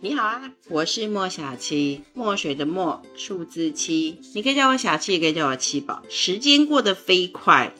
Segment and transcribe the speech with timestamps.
[0.00, 6.02] 你好啊，我是莫小七，墨水的墨，数字七，你可以叫我小七，也可以叫我七宝。
[6.08, 7.74] 时间过得飞快，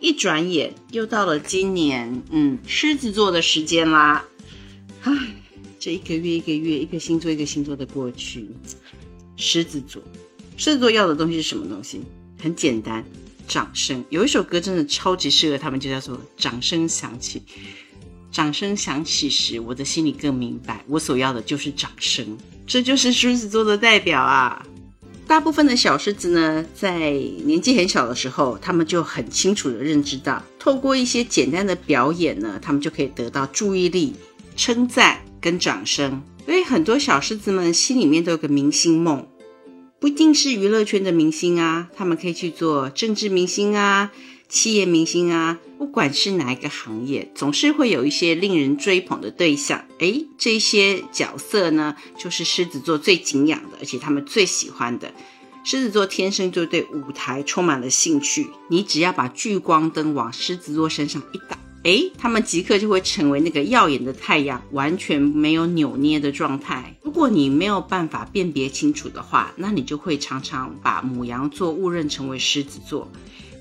[0.00, 4.24] 一转眼又到了今年，嗯，狮子座的时间啦。
[5.02, 5.12] 唉，
[5.78, 8.48] 这一个月一个月，一个星座一个星座的过去，
[9.36, 10.02] 狮子座，
[10.56, 12.00] 狮子座要的东西是什么东西？
[12.40, 13.04] 很简单，
[13.46, 14.04] 掌声。
[14.10, 17.40] 有一首歌真的超级适合他们，就叫做《掌声响起》。
[18.34, 22.36] 掌声响起时，我的心里更明白，我所要的就是掌声。
[22.66, 24.66] 这就是狮子座的代表啊！
[25.24, 27.12] 大部分的小狮子呢，在
[27.44, 34.12] 年纪很小的时候，他们就很清楚的认知到，透过一些简单的表演呢，他们就可以得到注意力、
[34.56, 36.20] 称赞跟掌声。
[36.44, 39.28] 所以很多小狮子们心里面都有个明星梦，
[40.00, 44.10] 不一定是娱乐圈的明星啊，他们可以去做政治明星啊。
[44.54, 49.84] 企业明星啊，不管是哪一个行业，总是会有一些令人追捧的对象。
[49.98, 55.12] 诶，这些角色呢，就是狮子座最敬仰的，而且他们最喜欢的。
[55.64, 58.46] 狮子座天生就对舞台充满了兴趣。
[58.68, 66.96] 你只要把聚光灯往狮子座身上一打，诶，他们即刻就会成为那个耀眼的太阳，完全没有扭捏的状态。
[67.02, 73.10] 如果你没有办法辨别清楚的话，那你就会常常把母羊座误认成为狮子座。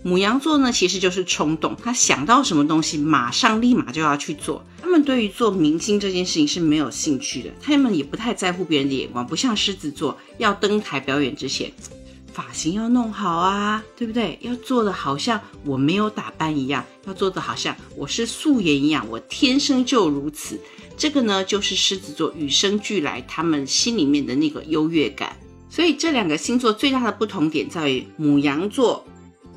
[0.05, 4.63] 母羊座呢，其实就是冲动，他想到什么东西，马上立马就要去做。
[4.81, 11.71] 他们对于做明星这件事情是没有兴趣的，他们也不太在乎别人的眼光，不像狮子座，要登台表演之前，
[12.33, 14.37] 发型要弄好啊，对不对？
[14.41, 20.59] 要做的好像我没有打扮一样，要做的好像我是素颜一样，我天生就如此。
[20.97, 25.35] 这个呢，就是狮子座与生俱来，他们心里面的那个优越感。
[25.69, 29.03] 所以这两个星座最大的不同点在于，母羊座。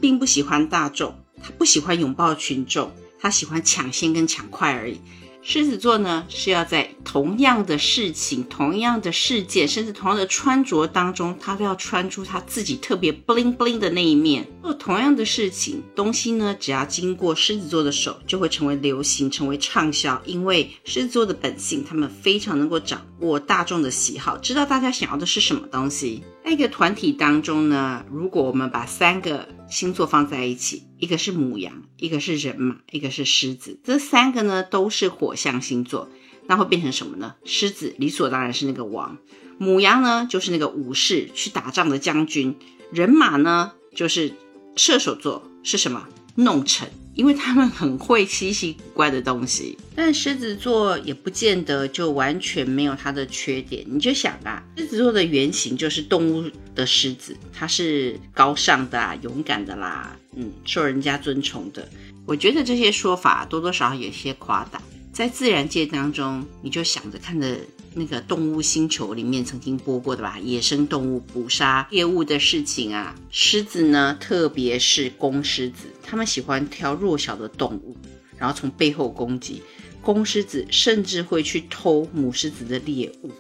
[0.01, 5.01] 并不喜欢大众，他不喜欢拥抱群众，他喜欢抢先跟抢快而已。
[5.49, 14.45] 狮子座呢，是要在同样的事情、同样的事件，甚至同样的穿着当中，他都要穿出他自己特别 bling bling 的那一面。
[14.61, 20.21] 做同样的事情，东西呢，只要经过狮子座的手，就会成为流行，成为畅销。
[20.25, 26.23] 因为狮子座的本性，他们非常能够掌我大众的喜好，知道大家想要的是什么东西。
[26.45, 36.09] 在一个团体当中呢，如果我们把三个星座放在一起，一个是母羊，一个是人马，一个是狮子，这三个呢都是火象星座，
[36.47, 37.35] 那会变成什么呢？
[37.45, 39.17] 狮子理所当然是那个王，
[39.59, 42.57] 母羊呢就是那个武士去打仗的将军，
[42.93, 44.35] 人马呢就是
[44.77, 46.07] 射手座是什么？
[46.37, 46.91] 弄臣。
[47.17, 53.85] 因为他们很会稀奇古怪的东西，但狮子座也不见得就完全没有它的缺点。
[53.89, 61.89] 你就想啊，狮子座的原型就是动物的狮子，它是高尚的、勇敢的啦，嗯，受人家尊崇的。
[62.27, 64.81] 我觉得这些说法多多少少有些夸大。
[65.17, 67.57] 在自然界当中，你就想着看着
[67.95, 73.15] 那个动物星球里面曾经播过的吧，野生动物捕杀猎物的事情啊。
[73.31, 77.97] 狮子呢，特别是公狮子，他们喜欢挑弱小的动物，
[78.37, 79.63] 然后从背后攻击。
[80.03, 83.31] 公狮子甚至会去偷母狮子的猎物。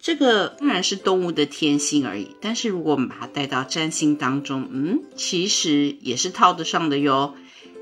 [0.00, 7.34] 这个当然是动物的天性而已，但是如果我们把它带到占星当中，嗯，其实也是套得上的哟。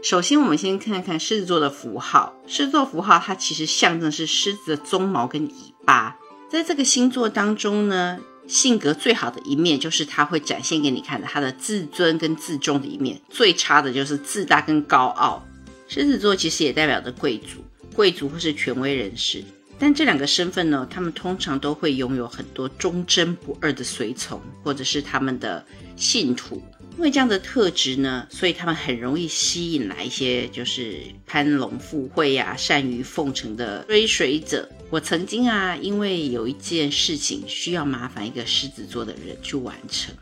[0.04, 2.34] 首先，我们先看看狮子座的符号。
[2.47, 5.54] 狮子座符号，它其实象征是狮子的鬃毛跟尾
[5.87, 6.15] 巴。
[6.50, 13.19] 在这个星座当中呢，性格最好的一面就是它会展现给你看的，它的自尊跟自重的一面。
[13.31, 15.42] 最差的就是自大跟高傲。
[15.88, 19.42] 狮子座其实也代表着贵族，贵族或是权威人士。
[19.78, 25.65] 但这两个身份呢，他们通常都会拥有很多忠贞不二的随从，或者是他们的
[25.97, 26.62] 信徒。
[26.97, 34.69] 因为这样的特质呢，所以他们很容易吸引来一些就是攀龙附会呀、善于奉承的追随者。
[34.91, 40.15] 我曾经啊，因为有一件事情需要麻烦一个狮子座的人去完成，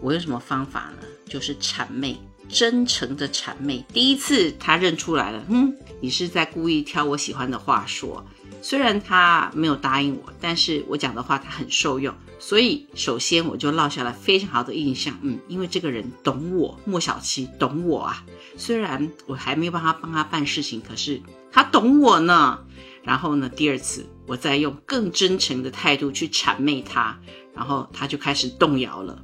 [0.00, 1.06] 我用什么方法呢？
[1.26, 2.16] 就是谄媚，
[2.48, 3.82] 真诚的谄媚。
[3.92, 8.24] 第一次他认出来了，嗯，你是在故意挑我喜欢的话说。
[8.64, 15.18] 虽然他没有答应我，但是我讲的话他很受用，所以首先我就落下了非常好的印象。
[15.20, 18.24] 嗯，因为这个人懂我，莫小七懂我啊。
[18.56, 21.20] 虽然我还没有办法帮他办事情，可是
[21.52, 22.58] 他懂我呢。
[23.02, 27.20] 然后呢，第二次我再用更真诚的态度去谄媚他，
[27.54, 29.22] 然后他就开始动摇了。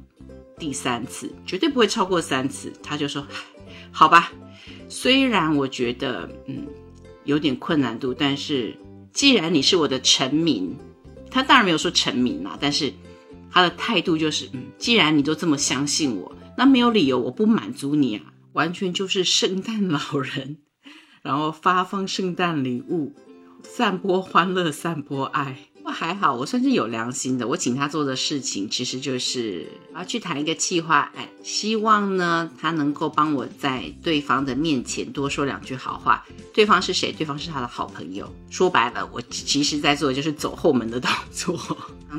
[0.59, 3.25] 第三次绝对不会超过三次，他就说
[3.91, 4.31] ：“好吧，
[4.87, 6.67] 虽然我觉得嗯
[7.23, 8.77] 有点困难度，但是。”
[9.13, 10.75] 既然你是我的臣民，
[11.29, 12.93] 他当然没有说臣民啦，但是
[13.51, 20.57] 他的态度就是，嗯，既然你都这么相信我，那没有理由我不满足你啊，完全就是圣诞老人，
[21.21, 23.13] 然后发放圣诞礼物，
[23.63, 25.70] 散播欢乐，散播爱。
[25.91, 27.47] 还好，我算是有良心的。
[27.47, 36.25] 我请他做的事情，其实就是我要去谈一个计划，哎，希望呢他能够帮我在对方的面前多说两句好话。
[36.53, 37.11] 对方是谁？
[37.11, 38.33] 对方是他的好朋友。
[38.49, 41.59] 说白了，我其实在做的就是走后门的动作。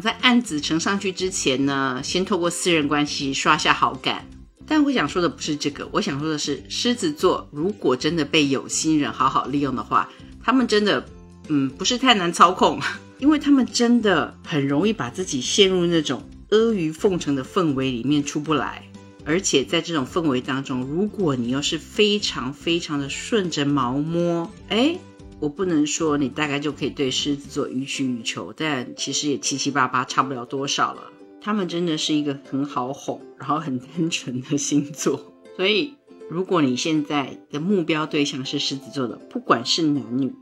[0.02, 4.26] 在案子呈上去之前呢，先透过私人关系刷下好感。
[4.66, 10.08] 但我想说的不是这个，我想说的是，狮子座如果真的被有心人好好利用的话，
[10.42, 11.04] 他们真的，
[11.48, 12.80] 嗯，不是太难操控。
[13.22, 18.82] 因为他们真的很容易把自己陷入那种阿谀奉承的氛围里面出不来，
[19.24, 24.98] 而且在这种氛围当中，如果你又是非常非常的顺着毛摸，哎，
[25.38, 31.04] 我不能说你大概就可以对狮子座予取予求，但其实也七七八八差不了多少了。
[31.40, 35.32] 他们真的是一个很好哄，然后很单纯的星座。
[35.56, 35.94] 所以，
[36.28, 40.34] 如果你现在的目标对象是狮子座的，不管是男女，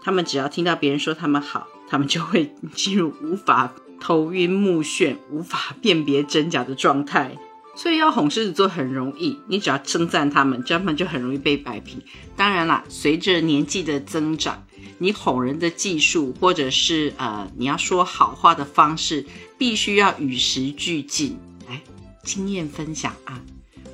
[0.00, 1.66] 他们只要听到别人说他们好。
[1.88, 7.36] 他们就会进入无法头晕目眩、无法辨别真假的状态，
[7.74, 12.00] 所以要哄狮子座很容易，你只要称赞他们，他们就很容易被摆平。
[12.36, 14.64] 当然啦，随着年纪的增长，
[14.98, 19.24] 你哄人的技术或者是呃你要说好话的方式，
[19.56, 21.36] 必须要与时俱进。
[21.68, 21.80] 来，
[22.22, 23.40] 经验分享啊，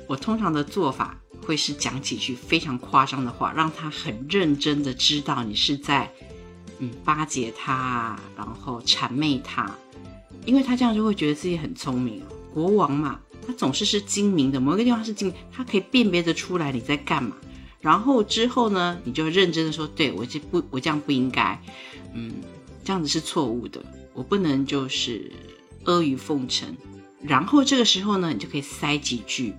[0.07, 6.11] 我通常的做法会是讲几句非常夸张的话，让他很认真的知道你是在。
[6.79, 9.73] 嗯，巴结他，然后谄媚他，
[10.45, 12.21] 因为他这样就会觉得自己很聪明。
[12.53, 17.35] 国王嘛，他总是是精明的，某一个地方是精，他可以辨别得出来你在干嘛。
[17.81, 21.61] 然后之后呢，你就认真的说，对我这不，我这样不应该，
[22.13, 22.33] 嗯，
[22.83, 23.83] 这样子是错误的，
[24.13, 25.31] 我不能就是
[25.83, 26.75] 阿谀奉承。
[27.21, 29.53] 然后这个时候呢，你就可以塞几句。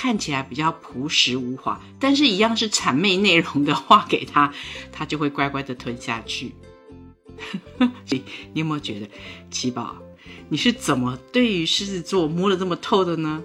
[0.00, 4.50] 看起来比较朴实无华，但是一样是谄媚内容的话给他，
[4.90, 6.54] 他就会乖乖的吞下去。
[8.08, 8.22] 你
[8.54, 9.06] 有没有觉得，
[9.50, 9.94] 奇宝，
[10.48, 13.42] 你是怎么对于狮子座摸的这么透的呢？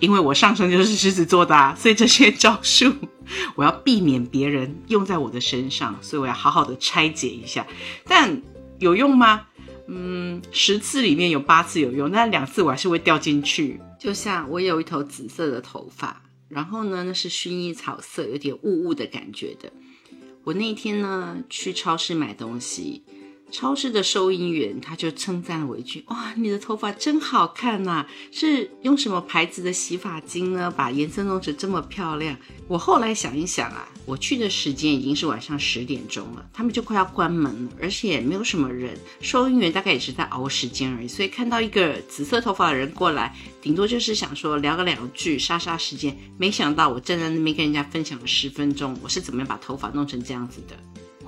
[0.00, 2.92] 因为我上身就是狮子座的啊，所以这些招数
[3.54, 7.66] 我要避免别人用在我的身上，所以我要好好的拆解一下。
[8.04, 8.42] 但
[8.78, 9.46] 有用吗？
[9.88, 13.80] 嗯，十次里面有八次有用，那两次我还是会掉进去。
[14.00, 19.70] 就像我有一头紫色的头发，然后呢，那是薰衣草色，有点雾雾的感觉的。
[20.44, 23.04] 我那天呢去超市买东西。
[23.50, 28.06] 超市的收银员他就称赞了我一句：“哇，你的头发真好看呐！
[28.32, 30.70] 是用什么牌子的洗发精呢？
[30.70, 32.36] 把颜色弄成这么漂亮。”
[32.68, 41.08] 我后来想一想啊，我去的时间已经是晚上十点钟了，他们就快要关门了，而且没有什么人，收银员大概也是在熬时间而已。
[41.08, 46.16] 所以看到一个紫色头发的人过来，顶多就是想说聊个两句，杀杀时间。
[46.38, 50.76] 没想到我站在那边跟人家分享了十分钟，我是怎么样把头发弄成这样子的。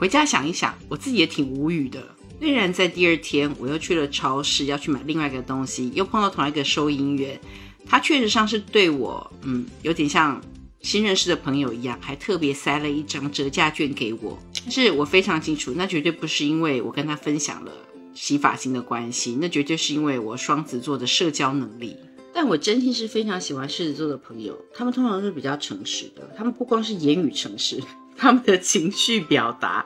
[0.02, 2.02] 回家想一想，我自己也挺无语的。
[2.40, 7.40] 虽然在第二天我又去了超市，要去买另外一个东西，又碰到同一个收银员，
[7.86, 10.42] 他确实上是对我，嗯，有点像
[10.80, 14.36] 新认识的朋友一样，还特别塞了一张折价券给我。
[14.64, 17.70] 但是我非常清楚，那绝对不是因为我跟他分享了
[18.12, 21.96] 洗发精的关系，那绝对是因为我双子座的社交能力。
[22.34, 27.80] 但我真心是非常喜欢狮子座的朋友，他们通常是比较诚实的，他们不光是言语诚实。
[28.22, 29.84] 他们的情绪表达，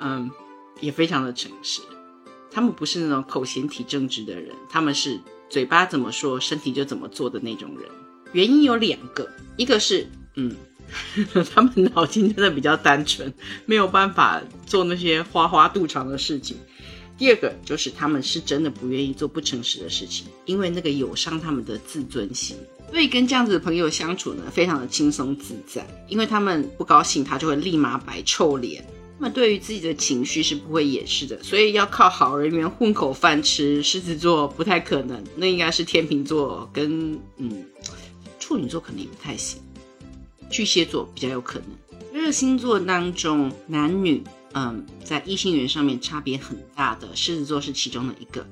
[0.00, 0.30] 嗯，
[0.82, 1.80] 也非常的诚实。
[2.50, 5.18] 他们不是那种口嫌体正直的人，他们是
[5.48, 7.88] 嘴巴怎么说，身体就怎么做的那种人。
[8.32, 10.54] 原因有两个，一个是，嗯，
[11.54, 13.32] 他们脑筋真的比较单纯，
[13.64, 16.58] 没有办法做那些花花肚肠的事情。
[17.16, 22.58] 第二个就是他们是真的不愿意做不诚实的事情，因为那个有伤他们的自尊心。
[22.90, 28.84] 所以跟这样子的朋友相处呢，非常的轻松自在，因为他们不高兴，他就会立马摆臭脸。
[29.18, 35.22] 那么对于自己的情绪是不会掩饰的，所以要靠好人缘混口饭吃，狮子座不太可能。
[35.36, 37.64] 那应该是天秤座跟嗯
[38.38, 39.60] 处女座可能也不太行，
[40.50, 41.68] 巨蟹座比较有可能。
[42.12, 48.44] 热星座当中男女嗯在异性缘上面差别很大的，狮子座是其中的一个。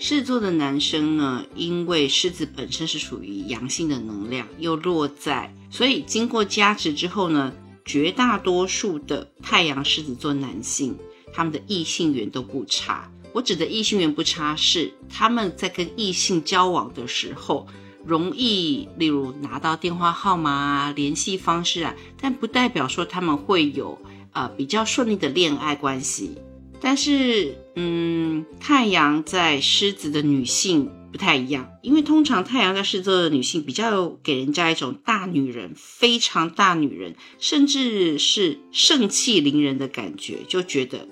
[0.00, 7.52] 狮子座的男生呢，因为狮子本身是属于阳性的能量，又落在，所以经过加持之后呢，
[7.84, 10.96] 绝大多数的太阳狮子座男性，
[11.32, 13.10] 他们的异性缘都不差。
[13.32, 17.66] 我指的异性缘不差，是他们在跟异性交往的时候，
[18.06, 23.98] 容易，例如拿到电话号码啊、联系方式啊，但不代表说他们会有
[24.32, 26.38] 呃比较顺利的恋爱关系。
[26.80, 41.08] 但是，嗯，太阳在狮子的女性不太一样，因为通常太阳在狮子座的女性比较给人家一种大女人，非常大女人，甚至是盛气凌人的感觉，就觉得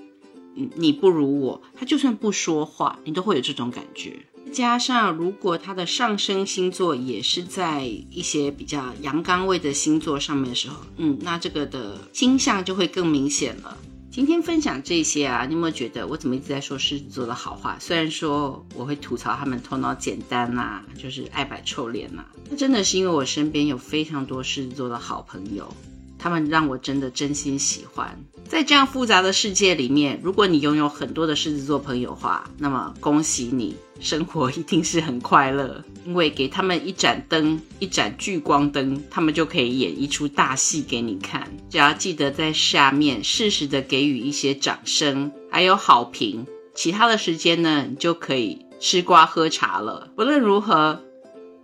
[0.57, 4.15] 嗯你不如我，他就算不说话，你都会有这种感觉。
[4.53, 13.77] 加上如果他的上升星座也是在一些比较阳刚位的星座上面的时候，嗯，那这个的倾向就会更明显了。
[14.17, 17.77] 今天分享这些啊，你有没有觉得我怎么一直在说狮子座的好话？
[17.79, 25.71] 虽然说我会吐槽他们头脑简单呐，就是爱摆臭脸呐，那真的是因为我身边有非常多狮子座的好朋友。
[26.19, 28.19] 他们让我真的真心喜欢。
[28.49, 35.83] 在这样复杂的世界里面，如果你拥有很多的狮子座朋友的话，那么恭喜你，生活一定是很快乐。
[36.05, 41.51] 因为给他们一盏灯，一盏聚光灯，他们就可以演一出大戏给你看。
[41.69, 46.47] 只要记得在下面适时的给予一些掌声，还有好评。
[46.75, 50.09] 其他的时间呢，你就可以吃瓜喝茶了。
[50.15, 51.03] 不论如何，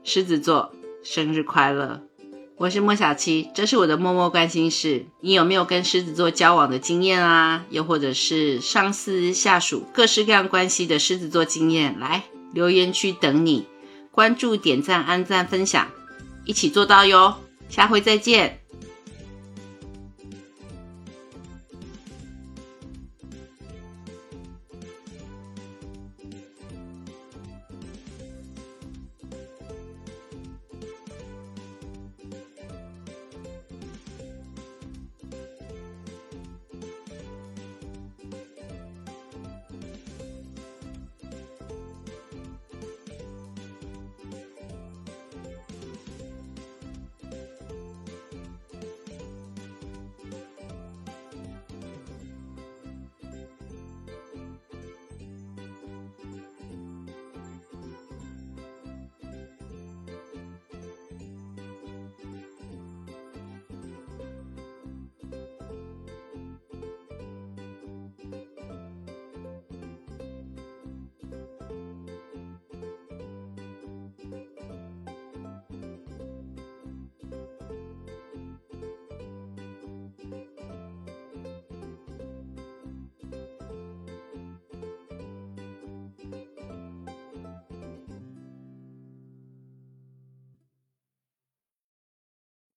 [0.02, 0.72] 狮子座
[1.04, 2.02] 生日快乐！
[2.58, 5.06] 我是莫小七，这是我的默默关心事。
[5.20, 7.64] 你有没有跟狮子座交往的经验啊？
[7.70, 11.98] 又或者是上司、下属各式各样关系的狮子座经验？
[11.98, 13.66] 来留言区等你，
[14.12, 15.88] 关注、点赞、按赞、分享，
[16.44, 17.34] 一起做到哟！
[17.68, 18.61] 下回再见。